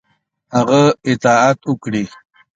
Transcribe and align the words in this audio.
هغه 0.55 0.81
اطاعت 1.11 1.59
وکړي. 1.71 2.03